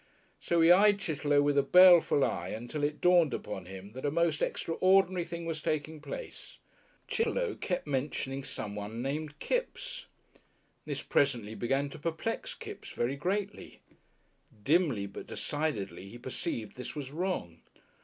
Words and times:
So 0.39 0.61
he 0.61 0.71
eyed 0.71 0.97
Chitterlow 0.97 1.43
with 1.43 1.59
a 1.59 1.61
baleful 1.61 2.23
eye 2.23 2.47
until 2.47 2.83
it 2.83 3.01
dawned 3.01 3.35
upon 3.35 3.67
him 3.67 3.91
that 3.91 4.03
a 4.03 4.09
most 4.09 4.41
extraordinary 4.41 5.23
thing 5.23 5.45
was 5.45 5.61
taking 5.61 6.01
place. 6.01 6.57
Chitterlow 7.07 7.53
kept 7.61 7.85
mentioning 7.85 8.43
someone 8.43 9.03
named 9.03 9.37
Kipps. 9.37 10.07
This 10.85 11.03
presently 11.03 11.53
began 11.53 11.87
to 11.91 11.99
perplex 11.99 12.55
Kipps 12.55 12.89
very 12.89 13.15
greatly. 13.15 13.79
Dimly 14.63 15.05
but 15.05 15.27
decidedly 15.27 16.09
he 16.09 16.17
perceived 16.17 16.77
this 16.77 16.95
was 16.95 17.11
wrong. 17.11 17.61